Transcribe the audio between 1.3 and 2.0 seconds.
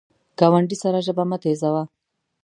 تیزوه